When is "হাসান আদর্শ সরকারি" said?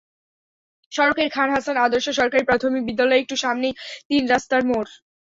1.55-2.43